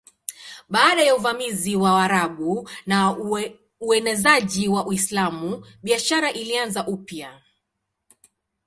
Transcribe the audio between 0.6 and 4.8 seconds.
Baada ya uvamizi wa Waarabu na uenezaji